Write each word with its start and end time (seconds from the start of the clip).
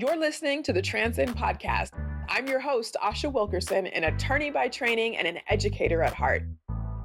You're 0.00 0.16
listening 0.16 0.62
to 0.62 0.72
the 0.72 0.80
Transcend 0.80 1.36
Podcast. 1.36 1.90
I'm 2.26 2.48
your 2.48 2.58
host, 2.58 2.96
Asha 3.04 3.30
Wilkerson, 3.30 3.86
an 3.88 4.04
attorney 4.04 4.50
by 4.50 4.68
training 4.68 5.18
and 5.18 5.28
an 5.28 5.40
educator 5.46 6.02
at 6.02 6.14
heart. 6.14 6.42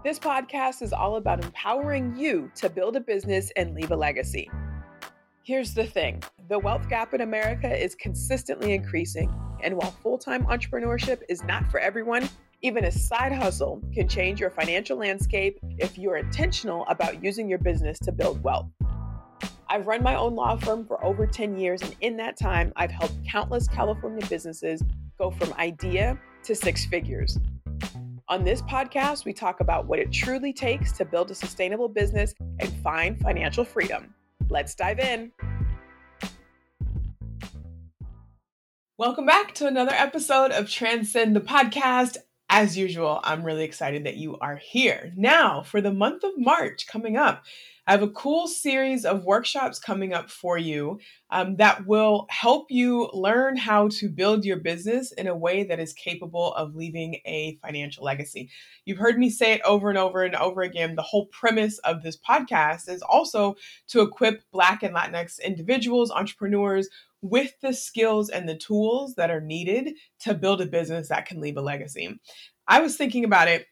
This 0.05 0.17
podcast 0.17 0.81
is 0.81 0.93
all 0.93 1.17
about 1.17 1.43
empowering 1.43 2.15
you 2.17 2.49
to 2.55 2.69
build 2.69 2.95
a 2.95 3.01
business 3.01 3.51
and 3.57 3.75
leave 3.75 3.91
a 3.91 3.97
legacy. 3.97 4.49
Here's 5.43 5.73
the 5.73 5.85
thing 5.85 6.23
the 6.47 6.57
wealth 6.57 6.87
gap 6.87 7.13
in 7.13 7.19
America 7.19 7.67
is 7.69 7.95
consistently 7.95 8.73
increasing. 8.73 9.29
And 9.61 9.75
while 9.75 9.91
full 9.91 10.17
time 10.17 10.45
entrepreneurship 10.45 11.21
is 11.27 11.43
not 11.43 11.69
for 11.69 11.81
everyone, 11.81 12.29
even 12.61 12.85
a 12.85 12.91
side 12.93 13.33
hustle 13.33 13.83
can 13.93 14.07
change 14.07 14.39
your 14.39 14.51
financial 14.51 14.97
landscape 14.97 15.59
if 15.79 15.97
you're 15.97 16.15
intentional 16.15 16.85
about 16.87 17.21
using 17.21 17.49
your 17.49 17.59
business 17.59 17.99
to 17.99 18.13
build 18.13 18.41
wealth. 18.41 18.69
I've 19.75 19.87
run 19.87 20.03
my 20.03 20.15
own 20.15 20.35
law 20.35 20.55
firm 20.55 20.85
for 20.85 21.03
over 21.03 21.27
10 21.27 21.57
years, 21.57 21.81
and 21.81 21.93
in 21.99 22.15
that 22.15 22.37
time, 22.37 22.71
I've 22.77 22.91
helped 22.91 23.15
countless 23.27 23.67
California 23.67 24.25
businesses 24.29 24.81
go 25.17 25.31
from 25.31 25.51
idea 25.59 26.17
to 26.43 26.55
six 26.55 26.85
figures. 26.85 27.37
On 28.29 28.45
this 28.45 28.61
podcast, 28.61 29.25
we 29.25 29.33
talk 29.33 29.59
about 29.59 29.85
what 29.85 29.99
it 29.99 30.13
truly 30.13 30.53
takes 30.53 30.93
to 30.93 31.03
build 31.03 31.29
a 31.29 31.35
sustainable 31.35 31.89
business 31.89 32.33
and 32.61 32.71
find 32.75 33.19
financial 33.19 33.65
freedom. 33.65 34.15
Let's 34.49 34.75
dive 34.75 34.99
in. 34.99 35.33
Welcome 38.97 39.25
back 39.25 39.55
to 39.55 39.67
another 39.67 39.93
episode 39.93 40.51
of 40.51 40.69
Transcend 40.69 41.35
the 41.35 41.41
Podcast. 41.41 42.15
As 42.49 42.77
usual, 42.77 43.19
I'm 43.23 43.43
really 43.43 43.63
excited 43.63 44.03
that 44.03 44.17
you 44.17 44.37
are 44.37 44.55
here. 44.55 45.11
Now, 45.17 45.63
for 45.63 45.81
the 45.81 45.91
month 45.91 46.23
of 46.23 46.37
March 46.37 46.85
coming 46.85 47.17
up, 47.17 47.43
I 47.87 47.91
have 47.91 48.03
a 48.03 48.09
cool 48.09 48.47
series 48.47 49.05
of 49.05 49.25
workshops 49.25 49.77
coming 49.77 50.13
up 50.13 50.29
for 50.29 50.57
you 50.57 50.99
um, 51.29 51.55
that 51.57 51.85
will 51.85 52.25
help 52.29 52.71
you 52.71 53.09
learn 53.13 53.57
how 53.57 53.89
to 53.89 54.09
build 54.09 54.43
your 54.43 54.57
business 54.57 55.11
in 55.11 55.27
a 55.27 55.35
way 55.35 55.63
that 55.63 55.79
is 55.79 55.93
capable 55.93 56.53
of 56.53 56.75
leaving 56.75 57.19
a 57.25 57.59
financial 57.63 58.03
legacy. 58.03 58.49
You've 58.85 58.97
heard 58.97 59.19
me 59.19 59.29
say 59.29 59.53
it 59.53 59.61
over 59.63 59.89
and 59.89 59.97
over 59.97 60.23
and 60.23 60.35
over 60.35 60.61
again. 60.61 60.95
The 60.95 61.03
whole 61.03 61.27
premise 61.27 61.77
of 61.79 62.01
this 62.01 62.17
podcast 62.17 62.89
is 62.89 63.03
also 63.03 63.55
to 63.89 64.01
equip 64.01 64.41
Black 64.51 64.81
and 64.81 64.95
Latinx 64.95 65.39
individuals, 65.43 66.09
entrepreneurs, 66.09 66.89
with 67.21 67.53
the 67.61 67.73
skills 67.73 68.29
and 68.29 68.47
the 68.47 68.57
tools 68.57 69.15
that 69.15 69.31
are 69.31 69.41
needed 69.41 69.93
to 70.19 70.33
build 70.33 70.61
a 70.61 70.65
business 70.65 71.09
that 71.09 71.25
can 71.25 71.39
leave 71.39 71.57
a 71.57 71.61
legacy. 71.61 72.19
I 72.67 72.81
was 72.81 72.97
thinking 72.97 73.25
about 73.25 73.47
it 73.47 73.65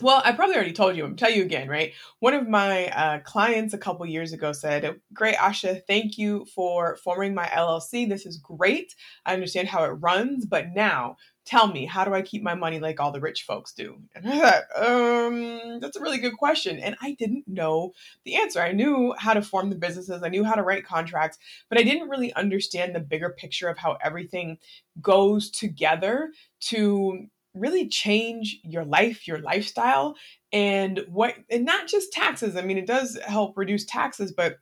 well, 0.00 0.20
I 0.24 0.32
probably 0.32 0.56
already 0.56 0.72
told 0.72 0.96
you. 0.96 1.04
I'm 1.04 1.14
tell 1.14 1.30
you 1.30 1.44
again, 1.44 1.68
right? 1.68 1.92
One 2.18 2.34
of 2.34 2.48
my 2.48 2.88
uh, 2.88 3.20
clients 3.20 3.74
a 3.74 3.78
couple 3.78 4.04
years 4.06 4.32
ago 4.32 4.52
said, 4.52 5.00
"Great, 5.12 5.36
Asha, 5.36 5.80
thank 5.86 6.18
you 6.18 6.46
for 6.52 6.96
forming 6.96 7.32
my 7.32 7.46
LLC. 7.46 8.08
This 8.08 8.26
is 8.26 8.38
great. 8.38 8.94
I 9.24 9.34
understand 9.34 9.68
how 9.68 9.84
it 9.84 9.90
runs, 9.90 10.46
but 10.46 10.70
now 10.74 11.16
tell 11.44 11.66
me, 11.66 11.86
how 11.86 12.04
do 12.04 12.14
I 12.14 12.22
keep 12.22 12.42
my 12.42 12.54
money 12.54 12.80
like 12.80 13.00
all 13.00 13.12
the 13.12 13.20
rich 13.20 13.42
folks 13.42 13.72
do?" 13.72 14.00
And 14.14 14.28
I 14.28 14.40
thought, 14.40 14.86
um, 14.86 15.80
that's 15.80 15.96
a 15.96 16.00
really 16.00 16.18
good 16.18 16.36
question, 16.36 16.78
and 16.78 16.96
I 17.00 17.12
didn't 17.12 17.46
know 17.46 17.92
the 18.24 18.36
answer. 18.36 18.60
I 18.60 18.72
knew 18.72 19.14
how 19.18 19.34
to 19.34 19.42
form 19.42 19.70
the 19.70 19.76
businesses, 19.76 20.22
I 20.22 20.28
knew 20.28 20.44
how 20.44 20.54
to 20.54 20.62
write 20.62 20.86
contracts, 20.86 21.38
but 21.68 21.78
I 21.78 21.82
didn't 21.82 22.08
really 22.08 22.32
understand 22.34 22.94
the 22.94 23.00
bigger 23.00 23.30
picture 23.30 23.68
of 23.68 23.78
how 23.78 23.98
everything 24.02 24.58
goes 25.00 25.50
together 25.50 26.30
to 26.60 27.26
really 27.54 27.88
change 27.88 28.58
your 28.64 28.84
life, 28.84 29.28
your 29.28 29.38
lifestyle, 29.38 30.16
and 30.52 31.04
what, 31.08 31.36
and 31.50 31.64
not 31.64 31.86
just 31.86 32.12
taxes. 32.12 32.56
I 32.56 32.62
mean, 32.62 32.78
it 32.78 32.86
does 32.86 33.18
help 33.24 33.56
reduce 33.56 33.84
taxes, 33.84 34.32
but 34.32 34.58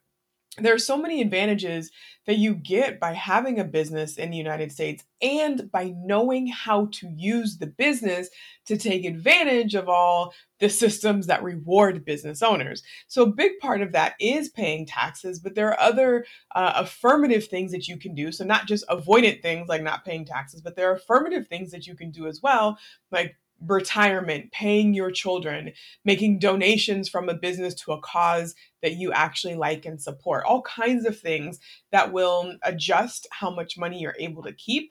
there 0.59 0.75
are 0.75 0.79
so 0.79 0.99
many 0.99 1.23
advantages 1.23 1.91
that 2.27 2.37
you 2.37 2.55
get 2.55 3.01
by 3.01 3.15
having 3.15 3.59
a 3.59 3.65
business 3.65 4.17
in 4.17 4.31
the 4.31 4.37
United 4.37 4.71
States 4.71 5.03
and 5.23 5.71
by 5.73 5.95
knowing 5.97 6.47
how 6.47 6.89
to 6.93 7.09
use 7.09 7.57
the 7.57 7.67
business 7.67 8.29
to 8.67 8.77
take 8.77 9.05
advantage 9.05 9.75
of 9.75 9.89
all 9.89 10.35
the 10.61 10.69
systems 10.69 11.27
that 11.27 11.43
reward 11.43 12.05
business 12.05 12.43
owners. 12.43 12.83
So, 13.09 13.23
a 13.23 13.33
big 13.33 13.59
part 13.61 13.83
of 13.83 13.93
that 13.93 14.15
is 14.21 14.51
paying 14.51 14.87
taxes, 14.87 15.41
but 15.41 15.55
there 15.55 15.69
are 15.69 15.81
other 15.81 16.27
uh, 16.55 16.75
affirmative 16.77 17.47
things 17.47 17.73
that 17.73 17.89
you 17.89 17.97
can 17.97 18.15
do. 18.15 18.31
So, 18.31 18.45
not 18.45 18.67
just 18.67 18.87
avoidant 18.89 19.43
things 19.43 19.69
like 19.69 19.83
not 19.83 20.05
paying 20.05 20.25
taxes, 20.25 20.61
but 20.61 20.77
there 20.77 20.91
are 20.91 20.97
affirmative 20.97 21.49
things 21.49 21.73
that 21.73 21.87
you 21.87 21.97
can 21.97 22.11
do 22.11 22.27
as 22.27 22.41
well, 22.43 22.79
like 23.11 23.37
retirement, 23.67 24.51
paying 24.53 24.95
your 24.95 25.11
children, 25.11 25.73
making 26.05 26.39
donations 26.39 27.09
from 27.09 27.29
a 27.29 27.35
business 27.35 27.75
to 27.75 27.93
a 27.93 28.01
cause 28.01 28.55
that 28.83 28.95
you 28.95 29.13
actually 29.13 29.55
like 29.55 29.87
and 29.87 30.01
support, 30.01 30.45
all 30.45 30.63
kinds 30.63 31.07
of 31.07 31.19
things 31.19 31.59
that 31.91 32.13
will 32.13 32.55
adjust 32.63 33.27
how 33.31 33.51
much 33.51 33.79
money 33.79 34.01
you're 34.01 34.17
able 34.19 34.43
to 34.43 34.53
keep. 34.53 34.91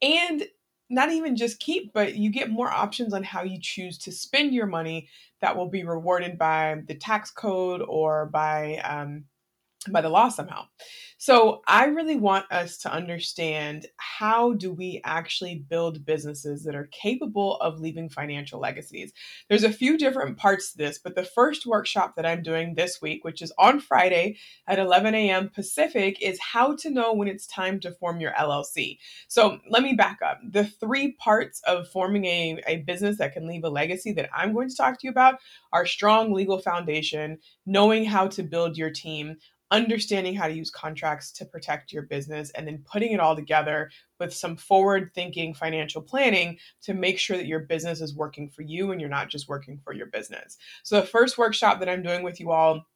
And 0.00 0.44
not 0.90 1.10
even 1.10 1.36
just 1.36 1.58
keep, 1.58 1.92
but 1.94 2.16
you 2.16 2.30
get 2.30 2.50
more 2.50 2.70
options 2.70 3.14
on 3.14 3.22
how 3.22 3.42
you 3.42 3.58
choose 3.60 3.96
to 3.96 4.12
spend 4.12 4.52
your 4.52 4.66
money 4.66 5.08
that 5.40 5.56
will 5.56 5.68
be 5.68 5.84
rewarded 5.84 6.38
by 6.38 6.82
the 6.86 6.94
tax 6.94 7.30
code 7.30 7.82
or 7.88 8.26
by 8.26 8.76
um, 8.84 9.24
by 9.90 10.00
the 10.00 10.08
law 10.08 10.28
somehow. 10.28 10.66
So 11.22 11.62
I 11.68 11.84
really 11.84 12.16
want 12.16 12.50
us 12.50 12.78
to 12.78 12.92
understand 12.92 13.86
how 13.96 14.54
do 14.54 14.72
we 14.72 15.00
actually 15.04 15.54
build 15.54 16.04
businesses 16.04 16.64
that 16.64 16.74
are 16.74 16.88
capable 16.90 17.58
of 17.58 17.78
leaving 17.78 18.08
financial 18.08 18.58
legacies. 18.58 19.12
There's 19.48 19.62
a 19.62 19.72
few 19.72 19.96
different 19.96 20.36
parts 20.36 20.72
to 20.72 20.78
this, 20.78 20.98
but 20.98 21.14
the 21.14 21.22
first 21.22 21.64
workshop 21.64 22.16
that 22.16 22.26
I'm 22.26 22.42
doing 22.42 22.74
this 22.74 23.00
week, 23.00 23.22
which 23.22 23.40
is 23.40 23.52
on 23.56 23.78
Friday 23.78 24.36
at 24.66 24.80
11 24.80 25.14
a.m. 25.14 25.48
Pacific, 25.48 26.20
is 26.20 26.40
how 26.40 26.74
to 26.78 26.90
know 26.90 27.12
when 27.12 27.28
it's 27.28 27.46
time 27.46 27.78
to 27.82 27.92
form 27.92 28.18
your 28.18 28.32
LLC. 28.32 28.98
So 29.28 29.60
let 29.70 29.84
me 29.84 29.92
back 29.92 30.18
up. 30.26 30.40
The 30.42 30.64
three 30.64 31.12
parts 31.12 31.62
of 31.68 31.88
forming 31.88 32.24
a, 32.24 32.60
a 32.66 32.76
business 32.78 33.18
that 33.18 33.32
can 33.32 33.46
leave 33.46 33.62
a 33.62 33.70
legacy 33.70 34.12
that 34.14 34.28
I'm 34.34 34.52
going 34.52 34.70
to 34.70 34.76
talk 34.76 34.94
to 34.94 35.06
you 35.06 35.12
about 35.12 35.38
are 35.72 35.86
strong 35.86 36.32
legal 36.32 36.58
foundation, 36.58 37.38
knowing 37.64 38.04
how 38.04 38.26
to 38.26 38.42
build 38.42 38.76
your 38.76 38.90
team, 38.90 39.36
understanding 39.72 40.34
how 40.34 40.46
to 40.46 40.54
use 40.54 40.70
contracts 40.70 41.32
to 41.32 41.46
protect 41.46 41.92
your 41.92 42.02
business 42.02 42.50
and 42.50 42.66
then 42.66 42.84
putting 42.84 43.12
it 43.12 43.20
all 43.20 43.34
together 43.34 43.90
with 44.20 44.32
some 44.32 44.56
forward 44.56 45.10
thinking 45.14 45.54
financial 45.54 46.02
planning 46.02 46.58
to 46.82 46.92
make 46.92 47.18
sure 47.18 47.38
that 47.38 47.46
your 47.46 47.60
business 47.60 48.02
is 48.02 48.14
working 48.14 48.50
for 48.50 48.62
you 48.62 48.92
and 48.92 49.00
you're 49.00 49.10
not 49.10 49.30
just 49.30 49.48
working 49.48 49.80
for 49.82 49.94
your 49.94 50.06
business. 50.06 50.58
So, 50.84 51.00
the 51.00 51.06
first 51.06 51.38
workshop 51.38 51.80
that 51.80 51.88
I'm 51.88 52.02
doing 52.02 52.22
with 52.22 52.38
you 52.38 52.52
all 52.52 52.86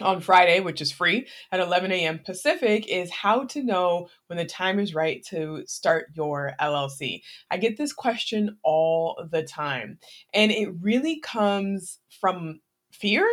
on 0.00 0.20
Friday, 0.20 0.58
which 0.58 0.80
is 0.80 0.90
free 0.90 1.28
at 1.52 1.60
11 1.60 1.92
a.m. 1.92 2.18
Pacific, 2.18 2.88
is 2.88 3.12
how 3.12 3.44
to 3.44 3.62
know 3.62 4.08
when 4.26 4.36
the 4.36 4.44
time 4.44 4.80
is 4.80 4.92
right 4.92 5.24
to 5.26 5.62
start 5.68 6.06
your 6.14 6.54
LLC. 6.60 7.22
I 7.48 7.58
get 7.58 7.76
this 7.76 7.92
question 7.92 8.58
all 8.64 9.24
the 9.30 9.44
time, 9.44 9.98
and 10.34 10.50
it 10.50 10.70
really 10.80 11.20
comes 11.20 12.00
from 12.20 12.60
fear 12.92 13.24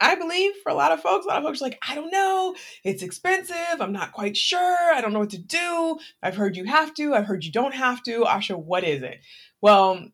I 0.00 0.14
believe 0.14 0.52
for 0.62 0.70
a 0.70 0.74
lot 0.74 0.92
of 0.92 1.00
folks, 1.00 1.24
a 1.24 1.28
lot 1.28 1.38
of 1.38 1.44
folks 1.44 1.60
are 1.60 1.64
like, 1.64 1.78
I 1.86 1.94
don't 1.94 2.12
know, 2.12 2.54
it's 2.84 3.02
expensive, 3.02 3.80
I'm 3.80 3.92
not 3.92 4.12
quite 4.12 4.36
sure, 4.36 4.92
I 4.94 5.00
don't 5.00 5.12
know 5.12 5.18
what 5.18 5.30
to 5.30 5.38
do. 5.38 5.98
I've 6.22 6.36
heard 6.36 6.56
you 6.56 6.64
have 6.64 6.94
to, 6.94 7.14
I've 7.14 7.26
heard 7.26 7.44
you 7.44 7.52
don't 7.52 7.74
have 7.74 8.02
to. 8.04 8.20
Asha, 8.20 8.56
what 8.56 8.84
is 8.84 9.02
it? 9.02 9.18
Well, 9.60 10.08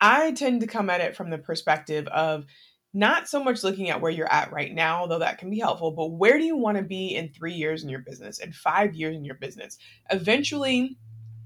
I 0.00 0.32
tend 0.32 0.60
to 0.62 0.66
come 0.66 0.90
at 0.90 1.00
it 1.00 1.16
from 1.16 1.30
the 1.30 1.38
perspective 1.38 2.06
of 2.08 2.46
not 2.94 3.28
so 3.28 3.42
much 3.42 3.62
looking 3.62 3.90
at 3.90 4.00
where 4.00 4.10
you're 4.10 4.32
at 4.32 4.52
right 4.52 4.74
now, 4.74 5.06
though 5.06 5.18
that 5.18 5.38
can 5.38 5.50
be 5.50 5.58
helpful, 5.58 5.92
but 5.92 6.06
where 6.06 6.38
do 6.38 6.44
you 6.44 6.56
want 6.56 6.78
to 6.78 6.82
be 6.82 7.14
in 7.14 7.28
three 7.28 7.52
years 7.52 7.82
in 7.84 7.88
your 7.88 8.00
business, 8.00 8.38
in 8.38 8.52
five 8.52 8.94
years 8.94 9.14
in 9.14 9.24
your 9.24 9.36
business? 9.36 9.78
Eventually, 10.10 10.96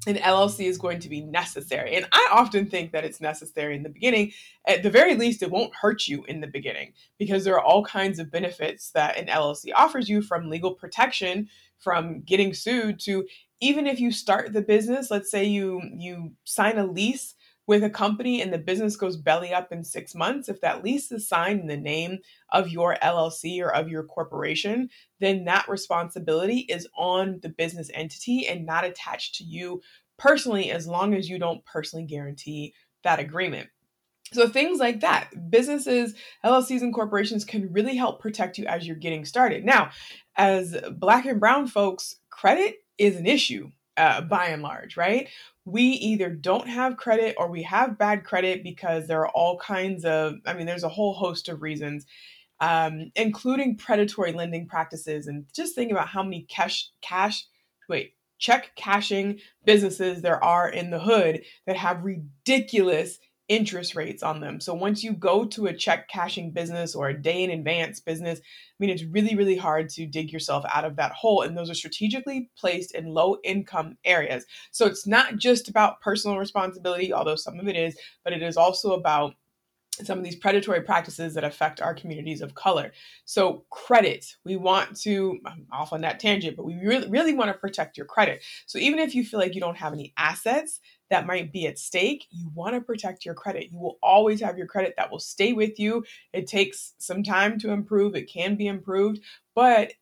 an 0.06 0.16
LLC 0.16 0.66
is 0.66 0.78
going 0.78 0.98
to 1.00 1.08
be 1.08 1.20
necessary. 1.20 1.94
And 1.94 2.06
I 2.12 2.28
often 2.32 2.66
think 2.66 2.92
that 2.92 3.04
it's 3.04 3.20
necessary 3.20 3.76
in 3.76 3.82
the 3.82 3.88
beginning. 3.88 4.32
At 4.66 4.82
the 4.82 4.90
very 4.90 5.14
least, 5.14 5.42
it 5.42 5.50
won't 5.50 5.74
hurt 5.74 6.08
you 6.08 6.24
in 6.24 6.40
the 6.40 6.46
beginning 6.46 6.92
because 7.18 7.44
there 7.44 7.54
are 7.54 7.64
all 7.64 7.84
kinds 7.84 8.18
of 8.18 8.30
benefits 8.30 8.90
that 8.92 9.16
an 9.16 9.26
LLC 9.26 9.70
offers 9.74 10.08
you 10.08 10.22
from 10.22 10.50
legal 10.50 10.74
protection, 10.74 11.48
from 11.78 12.22
getting 12.22 12.54
sued 12.54 12.98
to 13.00 13.26
even 13.60 13.86
if 13.86 14.00
you 14.00 14.10
start 14.10 14.52
the 14.52 14.60
business, 14.60 15.10
let's 15.10 15.30
say 15.30 15.44
you 15.44 15.80
you 15.94 16.32
sign 16.44 16.78
a 16.78 16.86
lease 16.86 17.34
with 17.66 17.84
a 17.84 17.90
company 17.90 18.42
and 18.42 18.52
the 18.52 18.58
business 18.58 18.96
goes 18.96 19.16
belly 19.16 19.52
up 19.52 19.70
in 19.72 19.84
6 19.84 20.14
months, 20.14 20.48
if 20.48 20.60
that 20.60 20.82
lease 20.82 21.12
is 21.12 21.28
signed 21.28 21.60
in 21.60 21.68
the 21.68 21.76
name 21.76 22.18
of 22.50 22.68
your 22.68 22.96
LLC 23.02 23.62
or 23.62 23.72
of 23.72 23.88
your 23.88 24.02
corporation, 24.02 24.90
then 25.20 25.44
that 25.44 25.68
responsibility 25.68 26.60
is 26.68 26.88
on 26.96 27.38
the 27.42 27.48
business 27.48 27.90
entity 27.94 28.46
and 28.48 28.66
not 28.66 28.84
attached 28.84 29.36
to 29.36 29.44
you 29.44 29.80
personally, 30.18 30.70
as 30.70 30.86
long 30.86 31.14
as 31.14 31.28
you 31.28 31.38
don't 31.38 31.64
personally 31.64 32.04
guarantee 32.04 32.74
that 33.02 33.18
agreement. 33.18 33.68
So, 34.32 34.48
things 34.48 34.78
like 34.78 35.00
that, 35.00 35.50
businesses, 35.50 36.14
LLCs, 36.44 36.80
and 36.80 36.94
corporations 36.94 37.44
can 37.44 37.72
really 37.72 37.96
help 37.96 38.20
protect 38.20 38.56
you 38.56 38.64
as 38.66 38.86
you're 38.86 38.96
getting 38.96 39.24
started. 39.24 39.64
Now, 39.64 39.90
as 40.36 40.76
Black 40.92 41.26
and 41.26 41.38
Brown 41.38 41.66
folks, 41.66 42.16
credit 42.30 42.76
is 42.98 43.16
an 43.16 43.26
issue 43.26 43.70
uh, 43.96 44.20
by 44.22 44.46
and 44.46 44.62
large, 44.62 44.96
right? 44.96 45.28
We 45.64 45.82
either 45.82 46.30
don't 46.30 46.68
have 46.68 46.96
credit 46.96 47.36
or 47.38 47.48
we 47.48 47.62
have 47.64 47.98
bad 47.98 48.24
credit 48.24 48.62
because 48.64 49.06
there 49.06 49.20
are 49.20 49.30
all 49.30 49.58
kinds 49.58 50.04
of, 50.04 50.36
I 50.46 50.54
mean, 50.54 50.66
there's 50.66 50.84
a 50.84 50.88
whole 50.88 51.14
host 51.14 51.48
of 51.48 51.62
reasons 51.62 52.06
um, 52.62 53.10
including 53.16 53.76
predatory 53.76 54.32
lending 54.32 54.68
practices. 54.68 55.26
And 55.26 55.44
just 55.54 55.74
think 55.74 55.90
about 55.90 56.06
how 56.06 56.22
many 56.22 56.46
cash, 56.48 56.90
cash, 57.02 57.44
wait, 57.88 58.14
check 58.38 58.70
cashing 58.76 59.40
businesses 59.64 60.22
there 60.22 60.42
are 60.42 60.68
in 60.68 60.90
the 60.90 61.00
hood 61.00 61.42
that 61.66 61.76
have 61.76 62.04
ridiculous 62.04 63.18
interest 63.48 63.94
rates 63.94 64.22
on 64.22 64.40
them. 64.40 64.60
So 64.60 64.72
once 64.74 65.02
you 65.02 65.12
go 65.12 65.44
to 65.46 65.66
a 65.66 65.76
check 65.76 66.08
cashing 66.08 66.52
business 66.52 66.94
or 66.94 67.08
a 67.08 67.22
day 67.22 67.42
in 67.42 67.50
advance 67.50 68.00
business, 68.00 68.38
I 68.38 68.42
mean, 68.78 68.90
it's 68.90 69.04
really, 69.04 69.34
really 69.34 69.56
hard 69.56 69.88
to 69.90 70.06
dig 70.06 70.32
yourself 70.32 70.64
out 70.72 70.84
of 70.84 70.96
that 70.96 71.12
hole. 71.12 71.42
And 71.42 71.56
those 71.56 71.70
are 71.70 71.74
strategically 71.74 72.50
placed 72.56 72.94
in 72.94 73.06
low 73.06 73.36
income 73.44 73.96
areas. 74.04 74.46
So 74.70 74.86
it's 74.86 75.06
not 75.06 75.36
just 75.36 75.68
about 75.68 76.00
personal 76.00 76.38
responsibility, 76.38 77.12
although 77.12 77.36
some 77.36 77.58
of 77.58 77.68
it 77.68 77.76
is, 77.76 77.96
but 78.24 78.32
it 78.32 78.42
is 78.42 78.56
also 78.56 78.92
about 78.92 79.34
some 80.00 80.18
of 80.18 80.24
these 80.24 80.36
predatory 80.36 80.80
practices 80.80 81.34
that 81.34 81.44
affect 81.44 81.80
our 81.80 81.94
communities 81.94 82.40
of 82.40 82.54
color. 82.54 82.92
So, 83.24 83.64
credit, 83.70 84.36
we 84.44 84.56
want 84.56 84.96
to, 85.00 85.38
I'm 85.44 85.66
off 85.70 85.92
on 85.92 86.00
that 86.00 86.18
tangent, 86.18 86.56
but 86.56 86.64
we 86.64 86.74
really, 86.76 87.08
really 87.08 87.34
want 87.34 87.52
to 87.52 87.58
protect 87.58 87.96
your 87.96 88.06
credit. 88.06 88.42
So, 88.66 88.78
even 88.78 88.98
if 88.98 89.14
you 89.14 89.24
feel 89.24 89.38
like 89.38 89.54
you 89.54 89.60
don't 89.60 89.76
have 89.76 89.92
any 89.92 90.14
assets 90.16 90.80
that 91.10 91.26
might 91.26 91.52
be 91.52 91.66
at 91.66 91.78
stake, 91.78 92.26
you 92.30 92.50
want 92.54 92.74
to 92.74 92.80
protect 92.80 93.26
your 93.26 93.34
credit. 93.34 93.70
You 93.70 93.78
will 93.78 93.98
always 94.02 94.40
have 94.40 94.56
your 94.56 94.66
credit 94.66 94.94
that 94.96 95.10
will 95.10 95.20
stay 95.20 95.52
with 95.52 95.78
you. 95.78 96.04
It 96.32 96.46
takes 96.46 96.94
some 96.98 97.22
time 97.22 97.58
to 97.60 97.70
improve, 97.70 98.14
it 98.14 98.32
can 98.32 98.56
be 98.56 98.66
improved, 98.68 99.20
but 99.54 99.92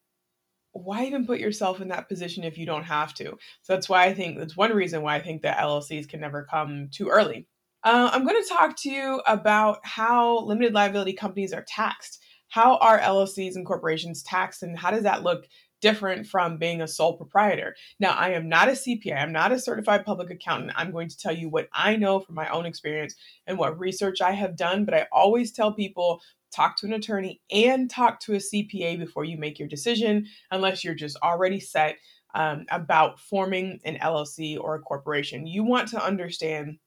why 0.72 1.04
even 1.04 1.26
put 1.26 1.40
yourself 1.40 1.80
in 1.80 1.88
that 1.88 2.08
position 2.08 2.44
if 2.44 2.56
you 2.56 2.64
don't 2.64 2.84
have 2.84 3.12
to? 3.14 3.36
So, 3.62 3.72
that's 3.72 3.88
why 3.88 4.04
I 4.04 4.14
think 4.14 4.38
that's 4.38 4.56
one 4.56 4.72
reason 4.72 5.02
why 5.02 5.16
I 5.16 5.20
think 5.20 5.42
that 5.42 5.58
LLCs 5.58 6.08
can 6.08 6.20
never 6.20 6.44
come 6.48 6.90
too 6.92 7.08
early 7.08 7.48
uh, 7.82 8.10
I'm 8.12 8.26
going 8.26 8.42
to 8.42 8.48
talk 8.48 8.76
to 8.82 8.90
you 8.90 9.22
about 9.26 9.78
how 9.84 10.40
limited 10.40 10.74
liability 10.74 11.14
companies 11.14 11.52
are 11.52 11.64
taxed. 11.66 12.22
How 12.48 12.76
are 12.78 12.98
LLCs 12.98 13.54
and 13.54 13.64
corporations 13.64 14.22
taxed, 14.22 14.62
and 14.62 14.78
how 14.78 14.90
does 14.90 15.04
that 15.04 15.22
look 15.22 15.46
different 15.80 16.26
from 16.26 16.58
being 16.58 16.82
a 16.82 16.88
sole 16.88 17.16
proprietor? 17.16 17.74
Now, 17.98 18.10
I 18.10 18.30
am 18.30 18.48
not 18.48 18.68
a 18.68 18.72
CPA, 18.72 19.22
I'm 19.22 19.32
not 19.32 19.52
a 19.52 19.58
certified 19.58 20.04
public 20.04 20.30
accountant. 20.30 20.72
I'm 20.74 20.90
going 20.90 21.08
to 21.08 21.16
tell 21.16 21.34
you 21.34 21.48
what 21.48 21.68
I 21.72 21.96
know 21.96 22.20
from 22.20 22.34
my 22.34 22.48
own 22.48 22.66
experience 22.66 23.14
and 23.46 23.56
what 23.56 23.78
research 23.78 24.20
I 24.20 24.32
have 24.32 24.56
done, 24.56 24.84
but 24.84 24.94
I 24.94 25.06
always 25.12 25.52
tell 25.52 25.72
people 25.72 26.20
talk 26.50 26.76
to 26.76 26.86
an 26.86 26.92
attorney 26.92 27.40
and 27.50 27.88
talk 27.88 28.20
to 28.20 28.34
a 28.34 28.38
CPA 28.38 28.98
before 28.98 29.24
you 29.24 29.38
make 29.38 29.58
your 29.58 29.68
decision, 29.68 30.26
unless 30.50 30.84
you're 30.84 30.94
just 30.94 31.16
already 31.22 31.60
set 31.60 31.96
um, 32.34 32.66
about 32.70 33.20
forming 33.20 33.80
an 33.84 33.96
LLC 33.96 34.58
or 34.58 34.74
a 34.74 34.80
corporation. 34.80 35.46
You 35.46 35.64
want 35.64 35.88
to 35.88 36.04
understand 36.04 36.78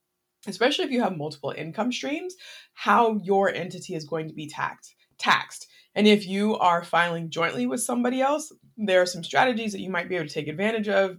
especially 0.46 0.84
if 0.84 0.90
you 0.90 1.02
have 1.02 1.16
multiple 1.16 1.54
income 1.56 1.92
streams, 1.92 2.34
how 2.74 3.20
your 3.22 3.52
entity 3.52 3.94
is 3.94 4.04
going 4.04 4.28
to 4.28 4.34
be 4.34 4.48
taxed. 4.48 4.94
Taxed. 5.18 5.68
And 5.94 6.06
if 6.06 6.26
you 6.26 6.56
are 6.56 6.82
filing 6.82 7.30
jointly 7.30 7.66
with 7.66 7.80
somebody 7.80 8.20
else, 8.20 8.52
there 8.76 9.00
are 9.00 9.06
some 9.06 9.22
strategies 9.22 9.72
that 9.72 9.80
you 9.80 9.90
might 9.90 10.08
be 10.08 10.16
able 10.16 10.26
to 10.26 10.34
take 10.34 10.48
advantage 10.48 10.88
of 10.88 11.18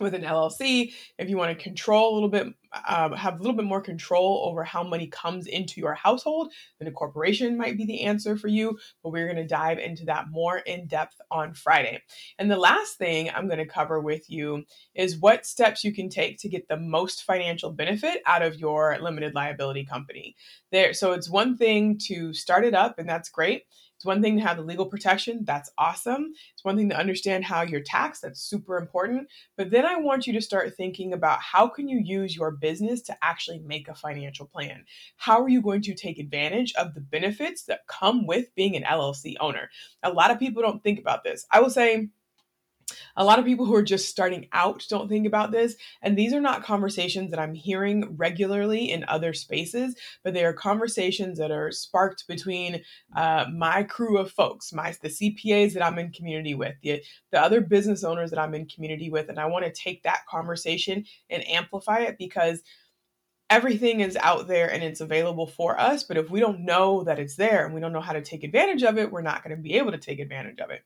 with 0.00 0.14
an 0.14 0.22
LLC, 0.22 0.92
if 1.18 1.28
you 1.28 1.36
want 1.36 1.56
to 1.56 1.62
control 1.62 2.12
a 2.12 2.14
little 2.14 2.28
bit, 2.28 2.46
um, 2.88 3.12
have 3.12 3.34
a 3.34 3.38
little 3.38 3.56
bit 3.56 3.66
more 3.66 3.80
control 3.80 4.42
over 4.48 4.64
how 4.64 4.82
money 4.82 5.06
comes 5.06 5.46
into 5.46 5.80
your 5.80 5.94
household, 5.94 6.52
then 6.78 6.88
a 6.88 6.92
corporation 6.92 7.58
might 7.58 7.76
be 7.76 7.84
the 7.84 8.02
answer 8.02 8.36
for 8.36 8.48
you. 8.48 8.78
But 9.02 9.10
we're 9.10 9.26
going 9.26 9.36
to 9.36 9.46
dive 9.46 9.78
into 9.78 10.06
that 10.06 10.30
more 10.30 10.58
in 10.58 10.86
depth 10.86 11.20
on 11.30 11.54
Friday. 11.54 12.02
And 12.38 12.50
the 12.50 12.56
last 12.56 12.96
thing 12.96 13.30
I'm 13.30 13.46
going 13.46 13.58
to 13.58 13.66
cover 13.66 14.00
with 14.00 14.30
you 14.30 14.64
is 14.94 15.18
what 15.18 15.46
steps 15.46 15.84
you 15.84 15.92
can 15.92 16.08
take 16.08 16.38
to 16.38 16.48
get 16.48 16.68
the 16.68 16.78
most 16.78 17.24
financial 17.24 17.70
benefit 17.70 18.22
out 18.26 18.42
of 18.42 18.56
your 18.56 18.98
limited 19.00 19.34
liability 19.34 19.84
company. 19.84 20.36
There, 20.70 20.94
so 20.94 21.12
it's 21.12 21.28
one 21.28 21.56
thing 21.56 21.98
to 22.06 22.32
start 22.32 22.64
it 22.64 22.74
up, 22.74 22.98
and 22.98 23.08
that's 23.08 23.28
great. 23.28 23.64
It's 24.02 24.06
one 24.08 24.20
thing 24.20 24.36
to 24.36 24.42
have 24.42 24.56
the 24.56 24.64
legal 24.64 24.86
protection, 24.86 25.44
that's 25.44 25.70
awesome. 25.78 26.32
It's 26.54 26.64
one 26.64 26.76
thing 26.76 26.88
to 26.88 26.98
understand 26.98 27.44
how 27.44 27.62
you're 27.62 27.82
taxed, 27.82 28.22
that's 28.22 28.40
super 28.42 28.76
important. 28.76 29.28
But 29.56 29.70
then 29.70 29.86
I 29.86 29.94
want 29.94 30.26
you 30.26 30.32
to 30.32 30.40
start 30.40 30.74
thinking 30.76 31.12
about 31.12 31.38
how 31.40 31.68
can 31.68 31.88
you 31.88 32.00
use 32.00 32.34
your 32.34 32.50
business 32.50 33.00
to 33.02 33.16
actually 33.22 33.60
make 33.60 33.86
a 33.86 33.94
financial 33.94 34.44
plan? 34.44 34.86
How 35.18 35.40
are 35.40 35.48
you 35.48 35.62
going 35.62 35.82
to 35.82 35.94
take 35.94 36.18
advantage 36.18 36.74
of 36.74 36.94
the 36.94 37.00
benefits 37.00 37.62
that 37.66 37.86
come 37.86 38.26
with 38.26 38.52
being 38.56 38.74
an 38.74 38.82
LLC 38.82 39.36
owner? 39.38 39.70
A 40.02 40.10
lot 40.10 40.32
of 40.32 40.40
people 40.40 40.62
don't 40.62 40.82
think 40.82 40.98
about 40.98 41.22
this. 41.22 41.46
I 41.52 41.60
will 41.60 41.70
say 41.70 42.08
a 43.16 43.24
lot 43.24 43.38
of 43.38 43.44
people 43.44 43.66
who 43.66 43.74
are 43.74 43.82
just 43.82 44.08
starting 44.08 44.48
out 44.52 44.84
don't 44.88 45.08
think 45.08 45.26
about 45.26 45.50
this. 45.50 45.76
And 46.02 46.16
these 46.16 46.32
are 46.32 46.40
not 46.40 46.64
conversations 46.64 47.30
that 47.30 47.40
I'm 47.40 47.54
hearing 47.54 48.16
regularly 48.16 48.90
in 48.90 49.04
other 49.08 49.32
spaces, 49.32 49.94
but 50.22 50.34
they 50.34 50.44
are 50.44 50.52
conversations 50.52 51.38
that 51.38 51.50
are 51.50 51.70
sparked 51.70 52.26
between 52.28 52.82
uh, 53.16 53.46
my 53.52 53.82
crew 53.82 54.18
of 54.18 54.30
folks, 54.30 54.72
my 54.72 54.94
the 55.00 55.08
CPAs 55.08 55.72
that 55.74 55.84
I'm 55.84 55.98
in 55.98 56.10
community 56.10 56.54
with, 56.54 56.74
the, 56.82 57.02
the 57.30 57.40
other 57.40 57.60
business 57.60 58.04
owners 58.04 58.30
that 58.30 58.38
I'm 58.38 58.54
in 58.54 58.66
community 58.66 59.10
with. 59.10 59.28
And 59.28 59.38
I 59.38 59.46
want 59.46 59.64
to 59.64 59.72
take 59.72 60.02
that 60.02 60.26
conversation 60.28 61.04
and 61.30 61.46
amplify 61.48 62.00
it 62.00 62.16
because 62.18 62.62
everything 63.52 64.00
is 64.00 64.16
out 64.16 64.48
there 64.48 64.72
and 64.72 64.82
it's 64.82 65.02
available 65.02 65.46
for 65.46 65.78
us. 65.78 66.04
But 66.04 66.16
if 66.16 66.30
we 66.30 66.40
don't 66.40 66.64
know 66.64 67.04
that 67.04 67.18
it's 67.18 67.36
there 67.36 67.66
and 67.66 67.74
we 67.74 67.80
don't 67.80 67.92
know 67.92 68.00
how 68.00 68.14
to 68.14 68.22
take 68.22 68.44
advantage 68.44 68.82
of 68.82 68.96
it, 68.96 69.12
we're 69.12 69.20
not 69.20 69.44
going 69.44 69.54
to 69.54 69.62
be 69.62 69.74
able 69.74 69.92
to 69.92 69.98
take 69.98 70.20
advantage 70.20 70.58
of 70.58 70.70
it. 70.70 70.82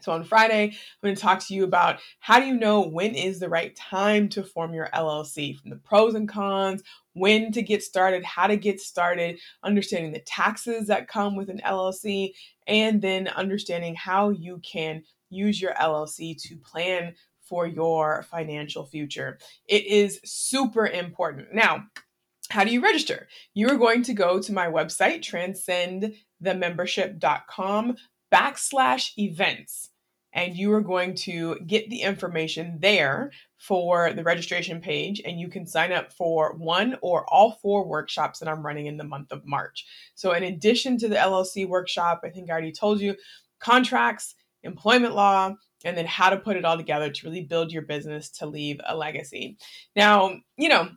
So 0.00 0.12
on 0.12 0.24
Friday, 0.24 0.64
I'm 0.64 0.72
going 1.02 1.14
to 1.14 1.20
talk 1.20 1.40
to 1.40 1.54
you 1.54 1.64
about 1.64 2.00
how 2.20 2.38
do 2.38 2.46
you 2.46 2.54
know 2.54 2.82
when 2.82 3.14
is 3.14 3.40
the 3.40 3.48
right 3.48 3.74
time 3.74 4.28
to 4.30 4.44
form 4.44 4.72
your 4.72 4.88
LLC, 4.94 5.56
from 5.58 5.70
the 5.70 5.76
pros 5.76 6.14
and 6.14 6.28
cons, 6.28 6.82
when 7.14 7.50
to 7.52 7.62
get 7.62 7.82
started, 7.82 8.24
how 8.24 8.46
to 8.46 8.56
get 8.56 8.80
started, 8.80 9.40
understanding 9.64 10.12
the 10.12 10.20
taxes 10.20 10.86
that 10.86 11.08
come 11.08 11.34
with 11.34 11.50
an 11.50 11.60
LLC, 11.64 12.32
and 12.66 13.02
then 13.02 13.26
understanding 13.28 13.94
how 13.96 14.30
you 14.30 14.60
can 14.62 15.02
use 15.30 15.60
your 15.60 15.74
LLC 15.74 16.40
to 16.42 16.56
plan 16.56 17.14
for 17.40 17.66
your 17.66 18.22
financial 18.30 18.86
future. 18.86 19.38
It 19.66 19.84
is 19.86 20.20
super 20.24 20.86
important. 20.86 21.52
Now, 21.54 21.86
how 22.50 22.64
do 22.64 22.72
you 22.72 22.80
register? 22.82 23.26
You 23.54 23.68
are 23.70 23.76
going 23.76 24.02
to 24.04 24.14
go 24.14 24.40
to 24.40 24.52
my 24.52 24.66
website, 24.68 25.20
transcendthemembership.com 26.42 27.96
backslash 28.32 29.10
events 29.18 29.90
and 30.32 30.56
you 30.56 30.72
are 30.72 30.80
going 30.80 31.14
to 31.14 31.58
get 31.66 31.88
the 31.90 32.02
information 32.02 32.78
there 32.80 33.30
for 33.56 34.12
the 34.12 34.22
registration 34.22 34.80
page 34.80 35.20
and 35.24 35.40
you 35.40 35.48
can 35.48 35.66
sign 35.66 35.90
up 35.90 36.12
for 36.12 36.54
one 36.56 36.96
or 37.02 37.24
all 37.32 37.58
four 37.62 37.86
workshops 37.86 38.38
that 38.38 38.48
I'm 38.48 38.64
running 38.64 38.86
in 38.86 38.96
the 38.96 39.04
month 39.04 39.32
of 39.32 39.46
March. 39.46 39.86
So 40.14 40.32
in 40.32 40.44
addition 40.44 40.98
to 40.98 41.08
the 41.08 41.16
LLC 41.16 41.66
workshop, 41.66 42.20
I 42.24 42.28
think 42.28 42.50
I 42.50 42.52
already 42.52 42.72
told 42.72 43.00
you 43.00 43.16
contracts, 43.58 44.34
employment 44.62 45.14
law, 45.14 45.54
and 45.84 45.96
then 45.96 46.06
how 46.06 46.30
to 46.30 46.36
put 46.36 46.56
it 46.56 46.64
all 46.64 46.76
together 46.76 47.10
to 47.10 47.26
really 47.26 47.42
build 47.42 47.72
your 47.72 47.82
business 47.82 48.30
to 48.30 48.46
leave 48.46 48.80
a 48.86 48.96
legacy. 48.96 49.56
Now, 49.96 50.36
you 50.56 50.68
know, 50.68 50.88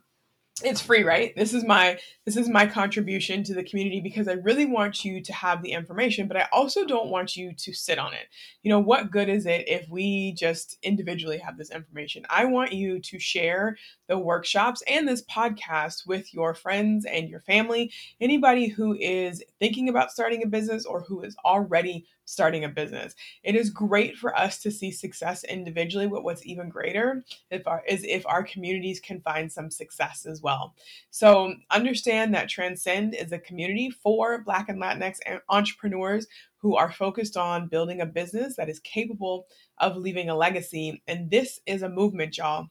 it's 0.62 0.80
free 0.80 1.02
right? 1.02 1.34
This 1.34 1.54
is 1.54 1.64
my 1.64 1.98
this 2.26 2.36
is 2.36 2.48
my 2.48 2.66
contribution 2.66 3.42
to 3.44 3.54
the 3.54 3.64
community 3.64 4.00
because 4.00 4.28
i 4.28 4.32
really 4.32 4.64
want 4.64 5.04
you 5.04 5.20
to 5.20 5.32
have 5.32 5.60
the 5.60 5.72
information 5.72 6.28
but 6.28 6.36
i 6.36 6.46
also 6.52 6.84
don't 6.84 7.08
want 7.08 7.36
you 7.36 7.52
to 7.54 7.72
sit 7.72 7.98
on 7.98 8.12
it. 8.12 8.28
You 8.62 8.70
know 8.70 8.78
what 8.78 9.10
good 9.10 9.28
is 9.28 9.46
it 9.46 9.68
if 9.68 9.88
we 9.88 10.32
just 10.32 10.78
individually 10.82 11.38
have 11.38 11.56
this 11.56 11.70
information? 11.70 12.24
I 12.28 12.44
want 12.44 12.72
you 12.72 13.00
to 13.00 13.18
share 13.18 13.76
the 14.12 14.18
workshops 14.18 14.82
and 14.86 15.08
this 15.08 15.22
podcast 15.22 16.06
with 16.06 16.34
your 16.34 16.52
friends 16.52 17.06
and 17.06 17.30
your 17.30 17.40
family 17.40 17.90
anybody 18.20 18.68
who 18.68 18.94
is 19.00 19.42
thinking 19.58 19.88
about 19.88 20.12
starting 20.12 20.42
a 20.42 20.46
business 20.46 20.84
or 20.84 21.00
who 21.00 21.22
is 21.22 21.34
already 21.46 22.04
starting 22.26 22.64
a 22.64 22.68
business. 22.68 23.14
It 23.42 23.56
is 23.56 23.70
great 23.70 24.16
for 24.16 24.38
us 24.38 24.58
to 24.60 24.70
see 24.70 24.90
success 24.90 25.44
individually, 25.44 26.06
but 26.06 26.24
what's 26.24 26.44
even 26.44 26.68
greater 26.68 27.24
if 27.50 27.66
our, 27.66 27.82
is 27.88 28.04
if 28.04 28.26
our 28.26 28.42
communities 28.42 29.00
can 29.00 29.22
find 29.22 29.50
some 29.50 29.70
success 29.70 30.26
as 30.26 30.42
well. 30.42 30.74
So 31.10 31.54
understand 31.70 32.34
that 32.34 32.50
Transcend 32.50 33.14
is 33.14 33.32
a 33.32 33.38
community 33.38 33.88
for 33.88 34.42
Black 34.42 34.68
and 34.68 34.80
Latinx 34.80 35.20
entrepreneurs 35.48 36.26
who 36.58 36.76
are 36.76 36.92
focused 36.92 37.38
on 37.38 37.66
building 37.66 38.02
a 38.02 38.06
business 38.06 38.56
that 38.56 38.68
is 38.68 38.78
capable 38.80 39.46
of 39.78 39.96
leaving 39.96 40.28
a 40.28 40.36
legacy. 40.36 41.02
And 41.08 41.30
this 41.30 41.60
is 41.66 41.82
a 41.82 41.88
movement, 41.88 42.36
y'all. 42.36 42.68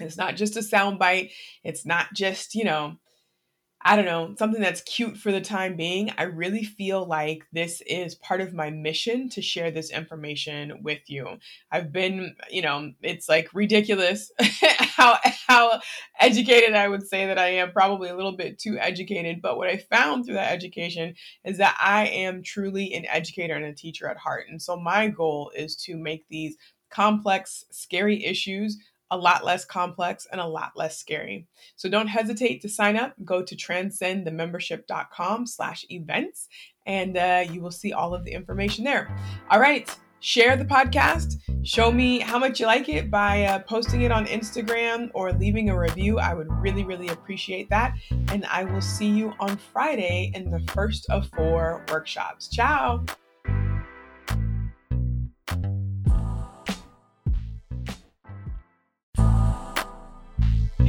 It's 0.00 0.16
not 0.16 0.36
just 0.36 0.56
a 0.56 0.60
soundbite. 0.60 1.30
It's 1.64 1.84
not 1.84 2.12
just, 2.14 2.54
you 2.54 2.64
know, 2.64 2.96
I 3.84 3.96
don't 3.96 4.04
know, 4.04 4.34
something 4.38 4.60
that's 4.60 4.80
cute 4.82 5.16
for 5.16 5.32
the 5.32 5.40
time 5.40 5.76
being. 5.76 6.12
I 6.16 6.22
really 6.24 6.62
feel 6.62 7.04
like 7.04 7.42
this 7.52 7.82
is 7.84 8.14
part 8.14 8.40
of 8.40 8.54
my 8.54 8.70
mission 8.70 9.28
to 9.30 9.42
share 9.42 9.72
this 9.72 9.90
information 9.90 10.82
with 10.82 11.00
you. 11.08 11.38
I've 11.72 11.90
been, 11.90 12.36
you 12.48 12.62
know, 12.62 12.92
it's 13.02 13.28
like 13.28 13.48
ridiculous 13.52 14.30
how 14.40 15.18
how 15.48 15.80
educated 16.20 16.74
I 16.74 16.86
would 16.86 17.06
say 17.06 17.26
that 17.26 17.38
I 17.38 17.48
am, 17.48 17.72
probably 17.72 18.08
a 18.08 18.14
little 18.14 18.36
bit 18.36 18.60
too 18.60 18.78
educated, 18.78 19.42
but 19.42 19.56
what 19.56 19.68
I 19.68 19.78
found 19.78 20.24
through 20.24 20.34
that 20.34 20.52
education 20.52 21.14
is 21.44 21.58
that 21.58 21.76
I 21.80 22.06
am 22.06 22.44
truly 22.44 22.94
an 22.94 23.04
educator 23.06 23.54
and 23.54 23.64
a 23.64 23.74
teacher 23.74 24.06
at 24.08 24.16
heart. 24.16 24.44
And 24.48 24.62
so 24.62 24.76
my 24.76 25.08
goal 25.08 25.50
is 25.56 25.74
to 25.84 25.96
make 25.96 26.24
these 26.28 26.56
complex, 26.88 27.64
scary 27.72 28.24
issues 28.24 28.78
a 29.12 29.16
lot 29.16 29.44
less 29.44 29.64
complex 29.64 30.26
and 30.32 30.40
a 30.40 30.46
lot 30.46 30.72
less 30.74 30.98
scary. 30.98 31.46
So 31.76 31.88
don't 31.88 32.08
hesitate 32.08 32.62
to 32.62 32.68
sign 32.68 32.96
up. 32.96 33.14
Go 33.24 33.42
to 33.42 33.54
transcendthemembership.com 33.54 35.46
slash 35.46 35.84
events 35.90 36.48
and 36.86 37.16
uh, 37.16 37.44
you 37.48 37.60
will 37.60 37.70
see 37.70 37.92
all 37.92 38.14
of 38.14 38.24
the 38.24 38.32
information 38.32 38.84
there. 38.84 39.14
All 39.50 39.60
right. 39.60 39.94
Share 40.20 40.56
the 40.56 40.64
podcast. 40.64 41.40
Show 41.64 41.90
me 41.90 42.20
how 42.20 42.38
much 42.38 42.60
you 42.60 42.66
like 42.66 42.88
it 42.88 43.10
by 43.10 43.42
uh, 43.42 43.58
posting 43.58 44.02
it 44.02 44.12
on 44.12 44.24
Instagram 44.26 45.10
or 45.14 45.32
leaving 45.32 45.68
a 45.68 45.78
review. 45.78 46.20
I 46.20 46.32
would 46.32 46.50
really, 46.50 46.84
really 46.84 47.08
appreciate 47.08 47.68
that. 47.70 47.94
And 48.28 48.46
I 48.46 48.64
will 48.64 48.80
see 48.80 49.08
you 49.08 49.34
on 49.40 49.56
Friday 49.56 50.30
in 50.34 50.50
the 50.50 50.60
first 50.72 51.10
of 51.10 51.28
four 51.34 51.84
workshops. 51.90 52.48
Ciao. 52.48 53.04